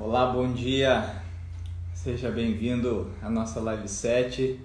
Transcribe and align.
Olá, 0.00 0.26
bom 0.26 0.52
dia. 0.52 1.12
Seja 1.92 2.30
bem-vindo 2.30 3.10
à 3.20 3.28
nossa 3.28 3.58
live 3.58 3.88
7. 3.88 4.60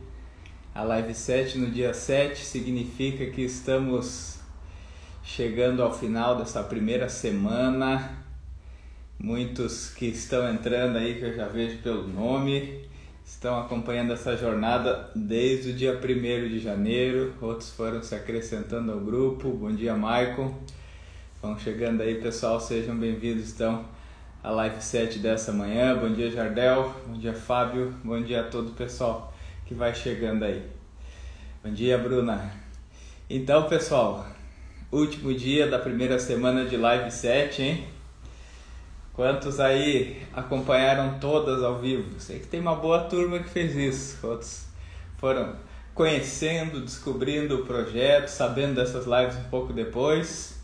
A 0.75 0.83
live 0.83 1.15
7 1.15 1.57
no 1.57 1.71
dia 1.71 1.91
7 1.91 2.45
significa 2.45 3.25
que 3.25 3.41
estamos 3.41 4.37
chegando 5.23 5.81
ao 5.81 5.91
final 5.91 6.37
dessa 6.37 6.61
primeira 6.61 7.09
semana. 7.09 8.15
Muitos 9.17 9.89
que 9.89 10.05
estão 10.05 10.47
entrando 10.47 10.99
aí, 10.99 11.15
que 11.15 11.25
eu 11.25 11.35
já 11.35 11.47
vejo 11.47 11.79
pelo 11.79 12.07
nome, 12.07 12.87
estão 13.25 13.59
acompanhando 13.59 14.13
essa 14.13 14.37
jornada 14.37 15.09
desde 15.15 15.71
o 15.71 15.73
dia 15.73 15.99
1 15.99 16.47
de 16.47 16.59
janeiro. 16.59 17.33
Outros 17.41 17.71
foram 17.71 18.03
se 18.03 18.13
acrescentando 18.13 18.91
ao 18.91 18.99
grupo. 18.99 19.49
Bom 19.49 19.71
dia, 19.71 19.95
Maicon. 19.95 20.53
Vão 21.41 21.57
chegando 21.57 22.01
aí, 22.01 22.21
pessoal. 22.21 22.59
Sejam 22.59 22.95
bem-vindos, 22.95 23.51
então 23.51 23.83
a 24.43 24.51
live 24.51 24.83
7 24.83 25.19
dessa 25.19 25.53
manhã. 25.53 25.97
Bom 25.97 26.11
dia, 26.11 26.29
Jardel. 26.29 26.93
Bom 27.07 27.17
dia, 27.17 27.33
Fábio. 27.33 27.95
Bom 28.03 28.21
dia 28.21 28.41
a 28.41 28.43
todo 28.43 28.71
o 28.71 28.73
pessoal 28.73 29.33
que 29.65 29.73
vai 29.73 29.95
chegando 29.95 30.43
aí. 30.43 30.61
Bom 31.63 31.71
dia, 31.71 31.97
Bruna. 31.97 32.51
Então, 33.29 33.69
pessoal, 33.69 34.27
último 34.91 35.33
dia 35.33 35.67
da 35.67 35.79
primeira 35.79 36.19
semana 36.19 36.65
de 36.65 36.75
live 36.75 37.09
7, 37.09 37.61
hein? 37.61 37.87
Quantos 39.13 39.61
aí 39.61 40.21
acompanharam 40.33 41.19
todas 41.19 41.63
ao 41.63 41.79
vivo? 41.79 42.19
Sei 42.19 42.39
que 42.39 42.47
tem 42.47 42.59
uma 42.59 42.75
boa 42.75 43.05
turma 43.05 43.39
que 43.39 43.49
fez 43.49 43.73
isso. 43.77 44.27
Outros 44.27 44.65
foram 45.19 45.55
conhecendo, 45.95 46.81
descobrindo 46.81 47.61
o 47.61 47.65
projeto, 47.65 48.27
sabendo 48.27 48.75
dessas 48.75 49.05
lives 49.05 49.37
um 49.37 49.49
pouco 49.49 49.71
depois. 49.71 50.61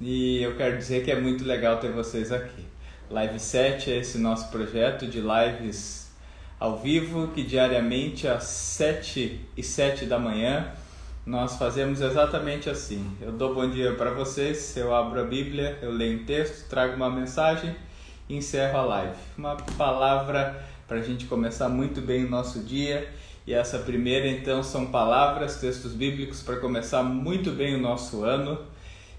E 0.00 0.42
eu 0.42 0.56
quero 0.56 0.78
dizer 0.78 1.04
que 1.04 1.10
é 1.10 1.20
muito 1.20 1.44
legal 1.44 1.76
ter 1.76 1.92
vocês 1.92 2.32
aqui. 2.32 2.71
Live 3.12 3.38
7 3.38 3.92
é 3.92 3.98
esse 3.98 4.16
nosso 4.16 4.48
projeto 4.48 5.06
de 5.06 5.20
lives 5.20 6.10
ao 6.58 6.78
vivo 6.78 7.28
que 7.28 7.42
diariamente 7.42 8.26
às 8.26 8.44
7 8.44 9.38
e 9.54 9.62
7 9.62 10.06
da 10.06 10.18
manhã 10.18 10.72
nós 11.26 11.58
fazemos 11.58 12.00
exatamente 12.00 12.70
assim. 12.70 13.14
Eu 13.20 13.30
dou 13.32 13.54
bom 13.54 13.68
dia 13.68 13.92
para 13.96 14.12
vocês, 14.12 14.74
eu 14.78 14.94
abro 14.94 15.20
a 15.20 15.24
Bíblia, 15.24 15.78
eu 15.82 15.92
leio 15.92 16.22
um 16.22 16.24
texto, 16.24 16.66
trago 16.70 16.96
uma 16.96 17.10
mensagem 17.10 17.76
e 18.30 18.34
encerro 18.34 18.78
a 18.78 18.82
live. 18.82 19.18
Uma 19.36 19.56
palavra 19.56 20.64
para 20.88 20.96
a 20.96 21.02
gente 21.02 21.26
começar 21.26 21.68
muito 21.68 22.00
bem 22.00 22.24
o 22.24 22.30
nosso 22.30 22.60
dia. 22.60 23.12
E 23.46 23.52
essa 23.52 23.78
primeira 23.80 24.26
então 24.26 24.62
são 24.62 24.86
palavras, 24.86 25.56
textos 25.56 25.92
bíblicos 25.92 26.40
para 26.40 26.56
começar 26.56 27.02
muito 27.02 27.50
bem 27.50 27.74
o 27.74 27.78
nosso 27.78 28.24
ano 28.24 28.71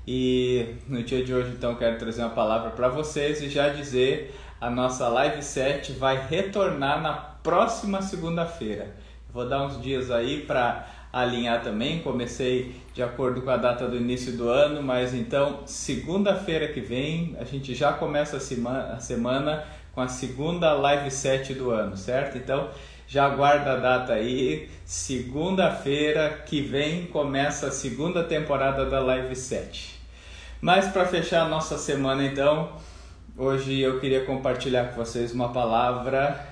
e 0.05 0.75
no 0.87 1.01
dia 1.01 1.23
de 1.23 1.33
hoje, 1.33 1.51
então, 1.57 1.75
quero 1.75 1.97
trazer 1.97 2.21
uma 2.21 2.31
palavra 2.31 2.71
para 2.71 2.89
vocês 2.89 3.41
e 3.41 3.49
já 3.49 3.69
dizer: 3.69 4.35
a 4.59 4.69
nossa 4.69 5.07
live 5.07 5.41
7 5.41 5.93
vai 5.93 6.27
retornar 6.27 7.01
na 7.01 7.13
próxima 7.13 8.01
segunda-feira. 8.01 8.95
Vou 9.33 9.47
dar 9.47 9.65
uns 9.65 9.81
dias 9.81 10.11
aí 10.11 10.41
para 10.41 10.87
alinhar 11.11 11.63
também. 11.63 11.99
Comecei 11.99 12.75
de 12.93 13.01
acordo 13.01 13.41
com 13.41 13.49
a 13.49 13.57
data 13.57 13.87
do 13.87 13.95
início 13.95 14.33
do 14.33 14.49
ano, 14.49 14.83
mas 14.83 15.13
então, 15.13 15.61
segunda-feira 15.65 16.67
que 16.67 16.81
vem, 16.81 17.35
a 17.39 17.43
gente 17.43 17.73
já 17.73 17.93
começa 17.93 18.38
a 18.38 18.99
semana, 18.99 19.63
com 19.93 20.01
a 20.01 20.07
segunda 20.07 20.73
live 20.73 21.09
7 21.09 21.53
do 21.53 21.71
ano, 21.71 21.95
certo? 21.95 22.38
Então, 22.38 22.69
já 23.14 23.28
aguarda 23.28 23.73
a 23.73 23.75
data 23.75 24.14
aí. 24.14 24.67
Segunda-feira 24.83 26.42
que 26.47 26.61
vem 26.61 27.06
começa 27.06 27.67
a 27.67 27.72
segunda 27.72 28.23
temporada 28.23 28.88
da 28.88 29.00
Live 29.00 29.36
7. 29.36 30.00
Mas 30.59 30.88
para 30.88 31.06
fechar 31.06 31.44
a 31.44 31.47
nossa 31.47 31.78
semana 31.78 32.25
então, 32.25 32.75
hoje 33.38 33.80
eu 33.80 34.00
queria 34.00 34.25
compartilhar 34.25 34.86
com 34.86 34.95
vocês 34.95 35.31
uma 35.31 35.53
palavra. 35.53 36.44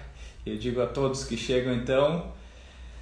Eu 0.45 0.55
digo 0.55 0.79
a 0.83 0.85
todos 0.85 1.23
que 1.23 1.35
chegam 1.35 1.73
então, 1.73 2.31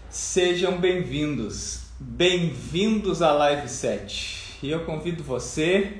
sejam 0.09 0.77
bem-vindos. 0.77 1.81
Bem-vindos 1.99 3.21
à 3.21 3.33
Live 3.33 3.67
7. 3.67 4.59
E 4.63 4.71
eu 4.71 4.85
convido 4.85 5.21
você 5.21 5.95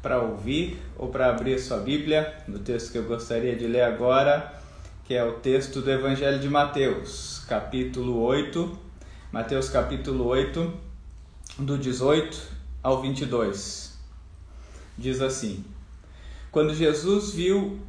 para 0.00 0.20
ouvir 0.20 0.80
ou 0.96 1.08
para 1.08 1.28
abrir 1.28 1.58
sua 1.58 1.78
Bíblia 1.78 2.36
no 2.46 2.60
texto 2.60 2.92
que 2.92 2.98
eu 2.98 3.04
gostaria 3.04 3.56
de 3.56 3.66
ler 3.66 3.82
agora 3.82 4.59
que 5.10 5.16
é 5.16 5.24
o 5.24 5.32
texto 5.32 5.80
do 5.80 5.90
Evangelho 5.90 6.38
de 6.38 6.48
Mateus, 6.48 7.44
capítulo 7.48 8.22
8, 8.22 8.78
Mateus 9.32 9.68
capítulo 9.68 10.24
8, 10.24 10.72
do 11.58 11.76
18 11.76 12.40
ao 12.80 13.02
22. 13.02 13.98
Diz 14.96 15.20
assim: 15.20 15.64
Quando 16.52 16.72
Jesus 16.72 17.32
viu, 17.32 17.80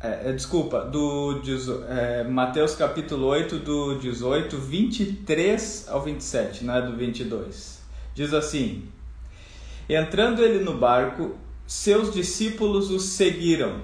é, 0.00 0.30
é 0.30 0.32
desculpa, 0.32 0.80
do 0.80 1.40
é, 1.88 2.24
Mateus 2.24 2.74
capítulo 2.74 3.28
8, 3.28 3.60
do 3.60 4.00
18, 4.00 4.56
23 4.56 5.86
ao 5.88 6.02
27, 6.02 6.64
não 6.64 6.74
é 6.74 6.82
do 6.82 6.96
22. 6.96 7.80
Diz 8.12 8.34
assim: 8.34 8.88
Entrando 9.88 10.42
ele 10.42 10.64
no 10.64 10.76
barco, 10.76 11.36
seus 11.64 12.12
discípulos 12.12 12.90
o 12.90 12.98
seguiram. 12.98 13.82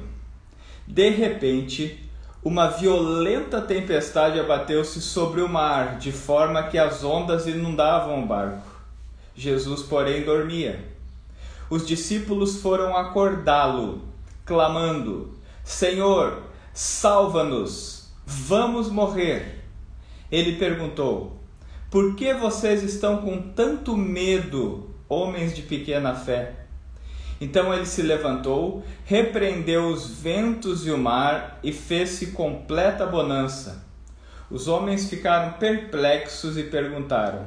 De 0.84 1.10
repente, 1.10 2.01
uma 2.44 2.69
violenta 2.69 3.60
tempestade 3.60 4.41
abateu-se 4.41 5.00
sobre 5.00 5.41
o 5.41 5.48
mar, 5.48 5.98
de 5.98 6.10
forma 6.10 6.64
que 6.64 6.76
as 6.76 7.04
ondas 7.04 7.47
inundavam 7.47 8.22
o 8.22 8.26
barco. 8.26 8.66
Jesus, 9.34 9.82
porém, 9.82 10.25
dormia. 10.25 10.84
Os 11.70 11.86
discípulos 11.86 12.60
foram 12.60 12.97
acordá-lo, 12.97 14.03
clamando: 14.44 15.32
Senhor, 15.62 16.42
salva-nos, 16.75 18.10
vamos 18.26 18.91
morrer. 18.91 19.64
Ele 20.30 20.56
perguntou: 20.56 21.38
Por 21.91 22.16
que 22.16 22.34
vocês 22.34 22.82
estão 22.82 23.19
com 23.19 23.41
tanto 23.41 23.97
medo, 23.97 24.91
homens 25.09 25.54
de 25.54 25.62
pequena 25.62 26.14
fé? 26.14 26.61
Então 27.42 27.75
ele 27.75 27.86
se 27.86 28.03
levantou, 28.03 28.84
repreendeu 29.04 29.88
os 29.88 30.08
ventos 30.08 30.86
e 30.86 30.92
o 30.92 30.97
mar 30.97 31.58
e 31.60 31.72
fez-se 31.72 32.28
completa 32.28 33.04
bonança. 33.04 33.84
Os 34.48 34.69
homens 34.69 35.10
ficaram 35.10 35.54
perplexos 35.54 36.56
e 36.56 36.62
perguntaram: 36.62 37.44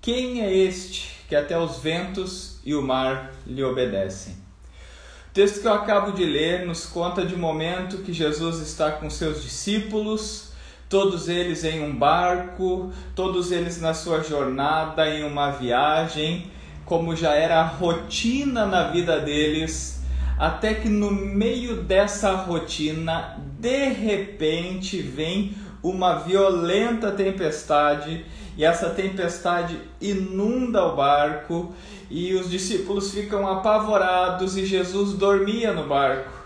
Quem 0.00 0.42
é 0.42 0.56
este 0.56 1.10
que 1.28 1.34
até 1.34 1.58
os 1.58 1.78
ventos 1.78 2.60
e 2.64 2.72
o 2.72 2.80
mar 2.80 3.32
lhe 3.44 3.64
obedecem? 3.64 4.34
O 4.34 5.32
texto 5.34 5.60
que 5.60 5.66
eu 5.66 5.74
acabo 5.74 6.12
de 6.12 6.24
ler 6.24 6.64
nos 6.64 6.86
conta 6.86 7.26
de 7.26 7.34
um 7.34 7.38
momento 7.38 8.04
que 8.04 8.12
Jesus 8.12 8.60
está 8.60 8.92
com 8.92 9.10
seus 9.10 9.42
discípulos, 9.42 10.52
todos 10.88 11.28
eles 11.28 11.64
em 11.64 11.82
um 11.82 11.92
barco, 11.92 12.92
todos 13.12 13.50
eles 13.50 13.80
na 13.80 13.92
sua 13.92 14.22
jornada 14.22 15.04
em 15.10 15.24
uma 15.24 15.50
viagem 15.50 16.48
como 16.86 17.14
já 17.16 17.34
era 17.34 17.60
a 17.60 17.66
rotina 17.66 18.64
na 18.64 18.84
vida 18.84 19.20
deles, 19.20 20.00
até 20.38 20.72
que 20.72 20.88
no 20.88 21.10
meio 21.10 21.82
dessa 21.82 22.32
rotina, 22.32 23.36
de 23.58 23.88
repente 23.88 25.02
vem 25.02 25.54
uma 25.82 26.14
violenta 26.14 27.10
tempestade 27.10 28.24
e 28.56 28.64
essa 28.64 28.90
tempestade 28.90 29.78
inunda 30.00 30.84
o 30.84 30.96
barco 30.96 31.74
e 32.08 32.34
os 32.34 32.48
discípulos 32.48 33.12
ficam 33.12 33.46
apavorados 33.46 34.56
e 34.56 34.64
Jesus 34.64 35.12
dormia 35.12 35.72
no 35.72 35.88
barco. 35.88 36.36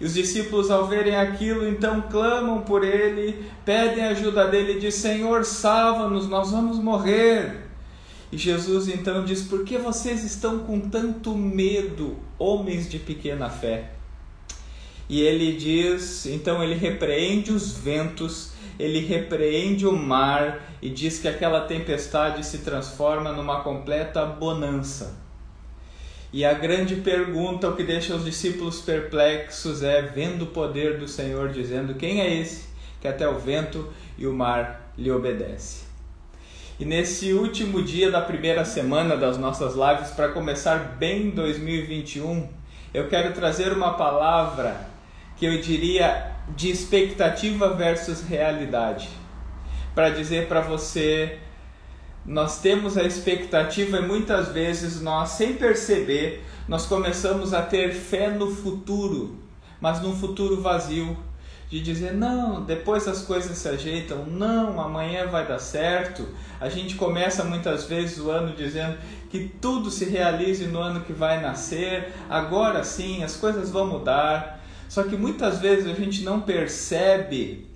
E 0.00 0.04
os 0.04 0.14
discípulos, 0.14 0.68
ao 0.68 0.86
verem 0.86 1.14
aquilo, 1.14 1.68
então 1.68 2.02
clamam 2.10 2.62
por 2.62 2.84
ele, 2.84 3.44
pedem 3.64 4.04
ajuda 4.04 4.48
dele 4.48 4.72
e 4.72 4.80
diz: 4.80 4.96
Senhor, 4.96 5.44
salva-nos, 5.44 6.28
nós 6.28 6.50
vamos 6.50 6.78
morrer. 6.78 7.71
E 8.32 8.38
Jesus 8.38 8.88
então 8.88 9.26
diz: 9.26 9.42
Por 9.42 9.62
que 9.62 9.76
vocês 9.76 10.24
estão 10.24 10.60
com 10.60 10.80
tanto 10.80 11.36
medo, 11.36 12.16
homens 12.38 12.90
de 12.90 12.98
pequena 12.98 13.50
fé? 13.50 13.90
E 15.06 15.20
ele 15.20 15.52
diz: 15.52 16.24
Então 16.24 16.64
ele 16.64 16.74
repreende 16.74 17.52
os 17.52 17.76
ventos, 17.76 18.52
ele 18.78 19.00
repreende 19.00 19.86
o 19.86 19.92
mar 19.92 20.66
e 20.80 20.88
diz 20.88 21.18
que 21.18 21.28
aquela 21.28 21.66
tempestade 21.66 22.44
se 22.46 22.58
transforma 22.58 23.32
numa 23.32 23.62
completa 23.62 24.24
bonança. 24.24 25.20
E 26.32 26.46
a 26.46 26.54
grande 26.54 26.96
pergunta, 26.96 27.68
o 27.68 27.76
que 27.76 27.84
deixa 27.84 28.14
os 28.14 28.24
discípulos 28.24 28.80
perplexos, 28.80 29.82
é 29.82 30.00
vendo 30.00 30.44
o 30.44 30.46
poder 30.46 30.98
do 30.98 31.06
Senhor, 31.06 31.50
dizendo: 31.50 31.96
Quem 31.96 32.22
é 32.22 32.40
esse 32.40 32.64
que 32.98 33.06
até 33.06 33.28
o 33.28 33.38
vento 33.38 33.92
e 34.16 34.26
o 34.26 34.32
mar 34.32 34.90
lhe 34.96 35.10
obedece? 35.10 35.91
E 36.80 36.84
nesse 36.84 37.32
último 37.32 37.82
dia 37.82 38.10
da 38.10 38.20
primeira 38.20 38.64
semana 38.64 39.16
das 39.16 39.36
nossas 39.36 39.74
lives, 39.74 40.10
para 40.10 40.28
começar 40.28 40.96
bem 40.98 41.30
2021, 41.30 42.48
eu 42.94 43.08
quero 43.08 43.32
trazer 43.34 43.72
uma 43.72 43.94
palavra 43.94 44.88
que 45.36 45.44
eu 45.44 45.60
diria 45.60 46.32
de 46.56 46.70
expectativa 46.70 47.74
versus 47.74 48.22
realidade. 48.22 49.08
Para 49.94 50.10
dizer 50.10 50.48
para 50.48 50.62
você, 50.62 51.38
nós 52.24 52.60
temos 52.60 52.96
a 52.96 53.02
expectativa 53.02 53.98
e 53.98 54.06
muitas 54.06 54.48
vezes 54.48 55.00
nós, 55.00 55.30
sem 55.30 55.54
perceber, 55.54 56.42
nós 56.66 56.86
começamos 56.86 57.52
a 57.52 57.62
ter 57.62 57.92
fé 57.92 58.30
no 58.30 58.50
futuro, 58.50 59.36
mas 59.80 60.00
num 60.00 60.16
futuro 60.16 60.60
vazio, 60.60 61.16
de 61.72 61.80
dizer 61.80 62.12
não, 62.12 62.62
depois 62.62 63.08
as 63.08 63.22
coisas 63.22 63.56
se 63.56 63.66
ajeitam, 63.66 64.26
não, 64.26 64.78
amanhã 64.78 65.26
vai 65.28 65.48
dar 65.48 65.58
certo. 65.58 66.28
A 66.60 66.68
gente 66.68 66.96
começa 66.96 67.44
muitas 67.44 67.86
vezes 67.86 68.18
o 68.18 68.30
ano 68.30 68.54
dizendo 68.54 68.98
que 69.30 69.50
tudo 69.58 69.90
se 69.90 70.04
realize 70.04 70.66
no 70.66 70.78
ano 70.78 71.00
que 71.00 71.14
vai 71.14 71.40
nascer, 71.40 72.12
agora 72.28 72.84
sim 72.84 73.24
as 73.24 73.36
coisas 73.36 73.70
vão 73.70 73.86
mudar. 73.86 74.62
Só 74.86 75.04
que 75.04 75.16
muitas 75.16 75.60
vezes 75.60 75.86
a 75.86 75.94
gente 75.94 76.22
não 76.22 76.42
percebe 76.42 77.66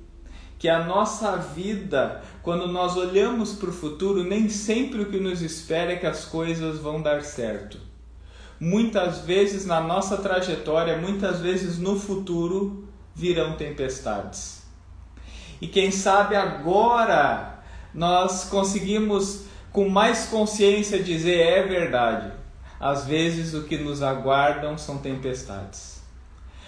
que 0.58 0.68
a 0.68 0.84
nossa 0.84 1.34
vida, 1.38 2.20
quando 2.42 2.68
nós 2.68 2.98
olhamos 2.98 3.54
para 3.54 3.70
o 3.70 3.72
futuro, 3.72 4.22
nem 4.22 4.50
sempre 4.50 5.00
o 5.00 5.10
que 5.10 5.18
nos 5.18 5.40
espera 5.40 5.92
é 5.92 5.96
que 5.96 6.06
as 6.06 6.26
coisas 6.26 6.78
vão 6.78 7.00
dar 7.00 7.22
certo. 7.22 7.78
Muitas 8.60 9.20
vezes 9.20 9.64
na 9.64 9.80
nossa 9.80 10.18
trajetória, 10.18 10.98
muitas 10.98 11.40
vezes 11.40 11.78
no 11.78 11.98
futuro, 11.98 12.85
virão 13.16 13.56
tempestades. 13.56 14.62
E 15.58 15.66
quem 15.66 15.90
sabe 15.90 16.36
agora 16.36 17.60
nós 17.94 18.44
conseguimos 18.44 19.46
com 19.72 19.88
mais 19.88 20.26
consciência 20.26 21.02
dizer 21.02 21.38
é 21.38 21.62
verdade. 21.62 22.30
Às 22.78 23.06
vezes 23.06 23.54
o 23.54 23.64
que 23.64 23.78
nos 23.78 24.02
aguardam 24.02 24.76
são 24.76 24.98
tempestades. 24.98 26.02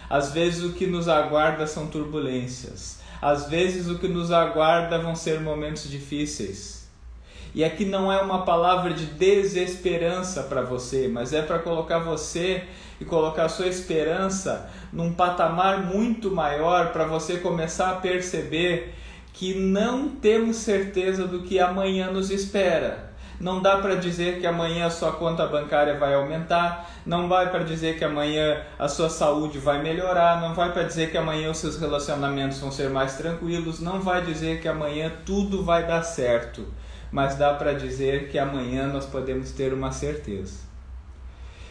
Às 0.09 0.33
vezes 0.33 0.65
o 0.65 0.73
que 0.73 0.87
nos 0.87 1.07
aguarda 1.07 1.67
são 1.67 1.87
turbulências. 1.89 3.01
Às 3.21 3.47
vezes 3.47 3.89
o 3.89 3.99
que 3.99 4.09
nos 4.09 4.33
aguarda 4.33 4.99
vão 4.99 5.15
ser 5.15 5.41
momentos 5.41 5.91
difíceis. 5.91 6.78
E 7.55 7.65
aqui 7.65 7.85
não 7.85 8.13
é 8.13 8.21
uma 8.21 8.45
palavra 8.45 8.93
de 8.93 9.07
desesperança 9.07 10.43
para 10.43 10.63
você, 10.63 11.09
mas 11.09 11.33
é 11.33 11.43
para 11.43 11.59
colocar 11.59 11.99
você 11.99 12.65
e 13.01 13.05
colocar 13.05 13.45
a 13.45 13.49
sua 13.49 13.67
esperança 13.67 14.71
num 14.93 15.13
patamar 15.13 15.85
muito 15.85 16.31
maior 16.31 16.93
para 16.93 17.05
você 17.05 17.39
começar 17.39 17.91
a 17.91 17.97
perceber 17.97 18.95
que 19.33 19.55
não 19.55 20.09
temos 20.09 20.57
certeza 20.57 21.27
do 21.27 21.43
que 21.43 21.61
amanhã 21.61 22.11
nos 22.11 22.31
espera. 22.31 23.09
Não 23.41 23.63
dá 23.63 23.77
para 23.77 23.95
dizer 23.95 24.41
que 24.41 24.47
amanhã 24.49 24.87
a 24.87 24.91
sua 24.91 25.13
conta 25.13 25.47
bancária 25.47 25.97
vai 25.97 26.13
aumentar, 26.13 26.91
não 27.07 27.29
vai 27.29 27.49
para 27.51 27.63
dizer 27.63 27.97
que 27.97 28.05
amanhã 28.05 28.61
a 28.77 28.89
sua 28.89 29.09
saúde 29.09 29.61
vai 29.61 29.81
melhorar, 29.81 30.41
não 30.41 30.55
vai 30.55 30.73
para 30.73 30.83
dizer 30.83 31.13
que 31.13 31.17
amanhã 31.17 31.49
os 31.49 31.59
seus 31.59 31.79
relacionamentos 31.79 32.59
vão 32.59 32.73
ser 32.73 32.91
mais 32.91 33.17
tranquilos, 33.17 33.79
não 33.79 34.01
vai 34.01 34.23
dizer 34.23 34.61
que 34.61 34.67
amanhã 34.67 35.13
tudo 35.25 35.63
vai 35.63 35.87
dar 35.87 36.03
certo, 36.03 36.67
mas 37.11 37.37
dá 37.37 37.55
para 37.55 37.73
dizer 37.73 38.29
que 38.29 38.39
amanhã 38.39 38.87
nós 38.87 39.07
podemos 39.07 39.53
ter 39.53 39.73
uma 39.73 39.93
certeza. 39.93 40.61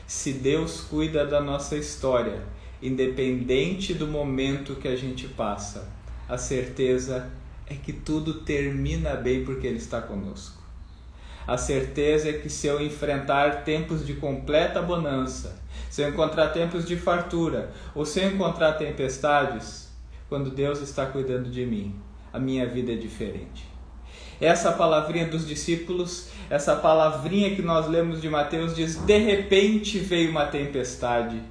Se 0.06 0.34
Deus 0.34 0.82
cuida 0.82 1.26
da 1.26 1.42
nossa 1.42 1.76
história, 1.76 2.42
independente 2.82 3.94
do 3.94 4.08
momento 4.08 4.76
que 4.76 4.88
a 4.88 4.96
gente 4.96 5.28
passa, 5.28 5.90
a 6.28 6.38
certeza 6.38 7.30
é 7.66 7.76
que 7.76 7.92
tudo 7.92 8.42
termina 8.42 9.16
bem 9.16 9.44
porque 9.44 9.68
Ele 9.68 9.78
está 9.78 10.02
conosco. 10.02 10.62
A 11.46 11.58
certeza 11.58 12.30
é 12.30 12.34
que 12.34 12.50
se 12.50 12.68
eu 12.68 12.82
enfrentar 12.82 13.64
tempos 13.64 14.06
de 14.06 14.16
completa 14.16 14.82
bonança, 14.82 15.62
se 15.90 16.02
eu 16.02 16.10
encontrar 16.10 16.50
tempos 16.50 16.86
de 16.86 16.98
fartura, 16.98 17.72
ou 17.96 18.06
se 18.06 18.20
eu 18.20 18.32
encontrar 18.32 18.74
tempestades, 18.74 19.90
quando 20.28 20.52
Deus 20.52 20.82
está 20.82 21.06
cuidando 21.06 21.50
de 21.50 21.66
mim, 21.66 21.96
a 22.34 22.40
minha 22.40 22.68
vida 22.68 22.92
é 22.92 22.96
diferente. 22.96 23.77
Essa 24.40 24.72
palavrinha 24.72 25.26
dos 25.26 25.48
discípulos, 25.48 26.30
essa 26.50 26.76
palavrinha 26.76 27.56
que 27.56 27.62
nós 27.62 27.88
lemos 27.88 28.22
de 28.22 28.30
Mateus 28.30 28.76
diz: 28.76 28.96
de 28.96 29.18
repente 29.18 30.00
veio 30.00 30.30
uma 30.32 30.46
tempestade. 30.46 31.42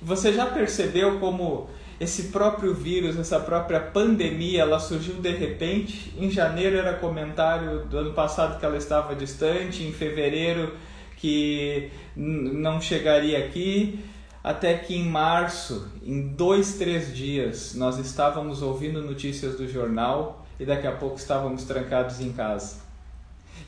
Você 0.00 0.32
já 0.32 0.46
percebeu 0.46 1.18
como 1.18 1.68
esse 2.00 2.24
próprio 2.24 2.74
vírus, 2.74 3.16
essa 3.18 3.38
própria 3.38 3.78
pandemia, 3.78 4.62
ela 4.62 4.80
surgiu 4.80 5.14
de 5.14 5.30
repente. 5.30 6.12
Em 6.18 6.30
janeiro 6.30 6.76
era 6.76 6.94
comentário 6.94 7.84
do 7.86 7.98
ano 7.98 8.12
passado 8.12 8.58
que 8.58 8.64
ela 8.64 8.76
estava 8.76 9.14
distante, 9.14 9.84
em 9.84 9.92
fevereiro 9.92 10.74
que 11.16 11.88
não 12.16 12.80
chegaria 12.80 13.38
aqui, 13.38 14.00
até 14.42 14.74
que 14.74 14.96
em 14.96 15.04
março, 15.04 15.88
em 16.04 16.20
dois, 16.28 16.74
três 16.74 17.14
dias, 17.14 17.76
nós 17.76 17.96
estávamos 17.98 18.60
ouvindo 18.60 19.00
notícias 19.00 19.56
do 19.56 19.68
jornal 19.68 20.41
e 20.62 20.64
daqui 20.64 20.86
a 20.86 20.92
pouco 20.92 21.16
estávamos 21.16 21.64
trancados 21.64 22.20
em 22.20 22.32
casa. 22.32 22.76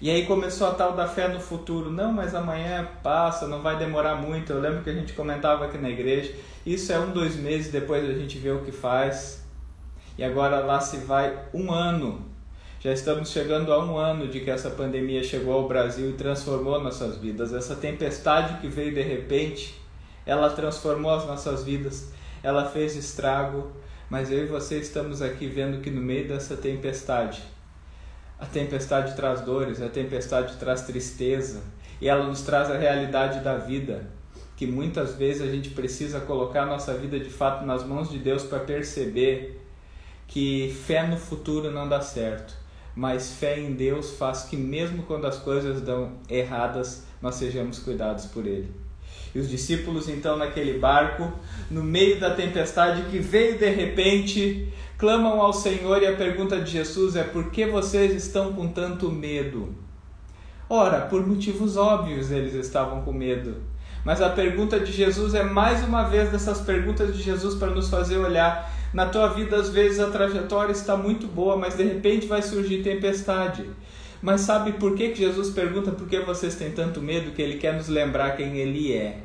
E 0.00 0.08
aí 0.08 0.26
começou 0.26 0.68
a 0.68 0.74
tal 0.74 0.92
da 0.92 1.08
fé 1.08 1.26
no 1.26 1.40
futuro. 1.40 1.90
Não, 1.90 2.12
mas 2.12 2.34
amanhã 2.34 2.88
passa, 3.02 3.48
não 3.48 3.60
vai 3.60 3.76
demorar 3.76 4.14
muito. 4.14 4.52
Eu 4.52 4.60
lembro 4.60 4.82
que 4.82 4.90
a 4.90 4.94
gente 4.94 5.12
comentava 5.12 5.64
aqui 5.64 5.76
na 5.76 5.90
igreja. 5.90 6.32
Isso 6.64 6.92
é 6.92 6.98
um, 6.98 7.10
dois 7.10 7.34
meses, 7.34 7.72
depois 7.72 8.08
a 8.08 8.12
gente 8.14 8.38
vê 8.38 8.50
o 8.50 8.60
que 8.60 8.70
faz. 8.70 9.44
E 10.16 10.22
agora 10.22 10.60
lá 10.60 10.80
se 10.80 10.98
vai 10.98 11.36
um 11.52 11.72
ano. 11.72 12.24
Já 12.78 12.92
estamos 12.92 13.30
chegando 13.30 13.72
a 13.72 13.84
um 13.84 13.96
ano 13.96 14.28
de 14.28 14.38
que 14.40 14.50
essa 14.50 14.70
pandemia 14.70 15.24
chegou 15.24 15.54
ao 15.54 15.66
Brasil 15.66 16.10
e 16.10 16.12
transformou 16.12 16.80
nossas 16.80 17.16
vidas. 17.16 17.52
Essa 17.52 17.74
tempestade 17.74 18.60
que 18.60 18.68
veio 18.68 18.94
de 18.94 19.02
repente, 19.02 19.80
ela 20.24 20.48
transformou 20.50 21.12
as 21.12 21.26
nossas 21.26 21.64
vidas. 21.64 22.12
Ela 22.42 22.66
fez 22.66 22.94
estrago. 22.94 23.72
Mas 24.14 24.30
eu 24.30 24.44
e 24.44 24.46
você 24.46 24.78
estamos 24.78 25.20
aqui 25.20 25.48
vendo 25.48 25.82
que 25.82 25.90
no 25.90 26.00
meio 26.00 26.28
dessa 26.28 26.56
tempestade, 26.56 27.42
a 28.38 28.46
tempestade 28.46 29.16
traz 29.16 29.40
dores, 29.40 29.82
a 29.82 29.88
tempestade 29.88 30.56
traz 30.56 30.82
tristeza 30.82 31.64
e 32.00 32.08
ela 32.08 32.24
nos 32.24 32.42
traz 32.42 32.70
a 32.70 32.78
realidade 32.78 33.42
da 33.42 33.56
vida, 33.56 34.08
que 34.56 34.68
muitas 34.68 35.16
vezes 35.16 35.42
a 35.42 35.50
gente 35.50 35.70
precisa 35.70 36.20
colocar 36.20 36.62
a 36.62 36.66
nossa 36.66 36.94
vida 36.94 37.18
de 37.18 37.28
fato 37.28 37.66
nas 37.66 37.84
mãos 37.84 38.08
de 38.08 38.20
Deus 38.20 38.44
para 38.44 38.60
perceber 38.60 39.60
que 40.28 40.72
fé 40.86 41.04
no 41.04 41.16
futuro 41.16 41.72
não 41.72 41.88
dá 41.88 42.00
certo, 42.00 42.54
mas 42.94 43.32
fé 43.32 43.58
em 43.58 43.72
Deus 43.72 44.12
faz 44.12 44.44
que 44.44 44.56
mesmo 44.56 45.02
quando 45.02 45.26
as 45.26 45.38
coisas 45.38 45.80
dão 45.80 46.18
erradas, 46.30 47.04
nós 47.20 47.34
sejamos 47.34 47.80
cuidados 47.80 48.26
por 48.26 48.46
Ele. 48.46 48.83
E 49.34 49.38
os 49.38 49.48
discípulos, 49.48 50.08
então, 50.08 50.36
naquele 50.36 50.78
barco, 50.78 51.32
no 51.70 51.82
meio 51.82 52.20
da 52.20 52.30
tempestade 52.30 53.02
que 53.10 53.18
veio 53.18 53.58
de 53.58 53.68
repente, 53.68 54.68
clamam 54.96 55.40
ao 55.40 55.52
Senhor 55.52 56.02
e 56.02 56.06
a 56.06 56.14
pergunta 56.14 56.60
de 56.60 56.70
Jesus 56.70 57.16
é: 57.16 57.24
por 57.24 57.50
que 57.50 57.66
vocês 57.66 58.12
estão 58.12 58.52
com 58.52 58.68
tanto 58.68 59.10
medo? 59.10 59.74
Ora, 60.68 61.02
por 61.02 61.26
motivos 61.26 61.76
óbvios 61.76 62.30
eles 62.30 62.54
estavam 62.54 63.02
com 63.02 63.12
medo. 63.12 63.56
Mas 64.04 64.20
a 64.20 64.28
pergunta 64.28 64.78
de 64.78 64.92
Jesus 64.92 65.34
é 65.34 65.42
mais 65.42 65.82
uma 65.82 66.04
vez 66.04 66.30
dessas 66.30 66.60
perguntas 66.60 67.16
de 67.16 67.22
Jesus 67.22 67.54
para 67.54 67.70
nos 67.70 67.88
fazer 67.88 68.18
olhar. 68.18 68.70
Na 68.92 69.06
tua 69.06 69.28
vida, 69.28 69.56
às 69.56 69.70
vezes, 69.70 69.98
a 69.98 70.10
trajetória 70.10 70.72
está 70.72 70.96
muito 70.96 71.26
boa, 71.26 71.56
mas 71.56 71.76
de 71.76 71.82
repente 71.82 72.26
vai 72.26 72.42
surgir 72.42 72.82
tempestade. 72.82 73.64
Mas 74.24 74.40
sabe 74.40 74.72
por 74.72 74.94
que, 74.94 75.10
que 75.10 75.18
Jesus 75.18 75.50
pergunta 75.50 75.92
por 75.92 76.08
que 76.08 76.18
vocês 76.20 76.54
têm 76.54 76.70
tanto 76.70 76.98
medo? 76.98 77.32
Que 77.32 77.42
ele 77.42 77.58
quer 77.58 77.74
nos 77.74 77.88
lembrar 77.88 78.38
quem 78.38 78.56
ele 78.56 78.90
é. 78.90 79.18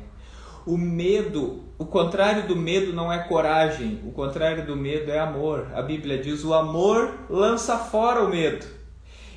O 0.66 0.76
medo, 0.76 1.64
o 1.78 1.86
contrário 1.86 2.46
do 2.46 2.54
medo 2.54 2.92
não 2.92 3.10
é 3.10 3.18
coragem, 3.20 3.98
o 4.04 4.12
contrário 4.12 4.66
do 4.66 4.76
medo 4.76 5.10
é 5.10 5.18
amor. 5.18 5.68
A 5.74 5.80
Bíblia 5.80 6.18
diz: 6.18 6.44
o 6.44 6.52
amor 6.52 7.14
lança 7.30 7.78
fora 7.78 8.22
o 8.22 8.28
medo. 8.28 8.66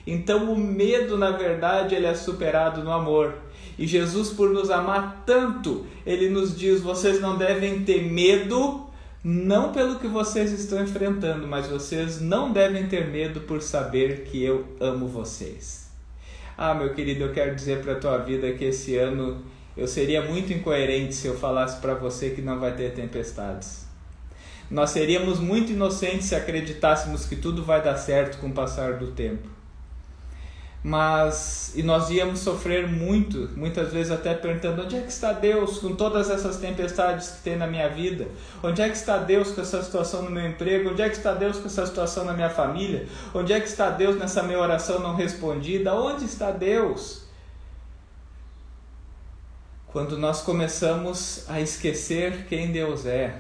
Então 0.06 0.52
o 0.52 0.58
medo, 0.58 1.18
na 1.18 1.32
verdade, 1.32 1.96
ele 1.96 2.08
é 2.08 2.14
superado 2.14 2.84
no 2.84 2.92
amor. 2.92 3.34
E 3.80 3.88
Jesus, 3.88 4.32
por 4.32 4.50
nos 4.50 4.70
amar 4.70 5.24
tanto, 5.26 5.86
ele 6.06 6.30
nos 6.30 6.60
diz: 6.60 6.82
vocês 6.82 7.22
não 7.22 7.38
devem 7.38 7.86
ter 7.86 8.04
medo, 8.04 8.86
não 9.24 9.72
pelo 9.72 10.00
que 10.00 10.08
vocês 10.08 10.52
estão 10.52 10.84
enfrentando, 10.84 11.48
mas 11.48 11.68
vocês 11.68 12.20
não 12.20 12.52
devem 12.52 12.88
ter 12.88 13.08
medo 13.08 13.42
por 13.42 13.62
saber 13.62 14.26
que 14.26 14.44
eu 14.44 14.68
amo 14.82 15.08
vocês. 15.08 15.90
Ah, 16.58 16.74
meu 16.74 16.94
querido, 16.94 17.24
eu 17.24 17.34
quero 17.34 17.56
dizer 17.56 17.82
para 17.82 17.94
a 17.94 18.00
tua 18.00 18.18
vida 18.18 18.52
que 18.54 18.66
esse 18.66 18.98
ano 18.98 19.42
eu 19.78 19.88
seria 19.88 20.22
muito 20.22 20.52
incoerente 20.52 21.16
se 21.16 21.28
eu 21.28 21.38
falasse 21.38 21.80
para 21.80 21.94
você 21.94 22.32
que 22.32 22.42
não 22.42 22.60
vai 22.60 22.76
ter 22.76 22.94
tempestades. 22.94 23.86
Nós 24.70 24.90
seríamos 24.90 25.40
muito 25.40 25.72
inocentes 25.72 26.28
se 26.28 26.36
acreditássemos 26.36 27.26
que 27.26 27.36
tudo 27.36 27.64
vai 27.64 27.82
dar 27.82 27.98
certo 27.98 28.40
com 28.40 28.48
o 28.48 28.54
passar 28.54 28.98
do 28.98 29.12
tempo 29.12 29.63
mas 30.84 31.72
e 31.76 31.82
nós 31.82 32.10
íamos 32.10 32.40
sofrer 32.40 32.86
muito, 32.88 33.50
muitas 33.56 33.94
vezes 33.94 34.12
até 34.12 34.34
perguntando 34.34 34.82
onde 34.82 34.98
é 34.98 35.02
que 35.02 35.12
está 35.12 35.32
Deus 35.32 35.80
com 35.80 35.96
todas 35.96 36.30
essas 36.30 36.58
tempestades 36.58 37.30
que 37.30 37.42
tem 37.42 37.56
na 37.56 37.66
minha 37.66 37.88
vida? 37.88 38.28
Onde 38.62 38.82
é 38.82 38.90
que 38.90 38.98
está 38.98 39.18
Deus 39.18 39.52
com 39.52 39.62
essa 39.62 39.82
situação 39.82 40.24
no 40.24 40.30
meu 40.30 40.46
emprego? 40.46 40.90
Onde 40.90 41.02
é 41.02 41.10
que 41.10 41.16
está 41.16 41.34
Deus 41.34 41.58
com 41.58 41.68
essa 41.68 41.86
situação 41.86 42.26
na 42.26 42.34
minha 42.34 42.50
família? 42.50 43.08
Onde 43.34 43.54
é 43.54 43.62
que 43.62 43.68
está 43.68 43.90
Deus 43.90 44.18
nessa 44.18 44.44
minha 44.44 44.60
oração 44.60 45.00
não 45.00 45.16
respondida? 45.16 45.96
Onde 45.96 46.26
está 46.26 46.52
Deus? 46.52 47.24
Quando 49.88 50.18
nós 50.18 50.42
começamos 50.42 51.46
a 51.48 51.62
esquecer 51.62 52.46
quem 52.50 52.74
Deus 52.74 53.06
é, 53.06 53.36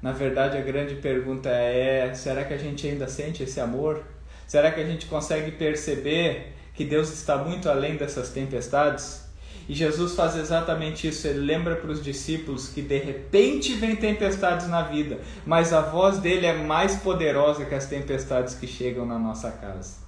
na 0.00 0.12
verdade 0.12 0.56
a 0.56 0.60
grande 0.60 0.94
pergunta 0.96 1.48
é: 1.48 2.14
será 2.14 2.44
que 2.44 2.54
a 2.54 2.58
gente 2.58 2.86
ainda 2.86 3.08
sente 3.08 3.42
esse 3.42 3.58
amor? 3.58 4.04
Será 4.48 4.72
que 4.72 4.80
a 4.80 4.84
gente 4.84 5.06
consegue 5.06 5.52
perceber 5.52 6.54
que 6.74 6.84
Deus 6.84 7.12
está 7.12 7.36
muito 7.36 7.68
além 7.68 7.96
dessas 7.96 8.30
tempestades? 8.30 9.28
E 9.68 9.74
Jesus 9.74 10.14
faz 10.14 10.34
exatamente 10.36 11.06
isso. 11.06 11.28
Ele 11.28 11.40
lembra 11.40 11.76
para 11.76 11.90
os 11.90 12.02
discípulos 12.02 12.68
que 12.68 12.80
de 12.80 12.96
repente 12.96 13.74
vem 13.74 13.94
tempestades 13.94 14.66
na 14.66 14.82
vida, 14.82 15.18
mas 15.44 15.74
a 15.74 15.82
voz 15.82 16.16
dele 16.16 16.46
é 16.46 16.54
mais 16.54 16.96
poderosa 16.96 17.66
que 17.66 17.74
as 17.74 17.86
tempestades 17.86 18.54
que 18.54 18.66
chegam 18.66 19.04
na 19.04 19.18
nossa 19.18 19.50
casa. 19.50 19.98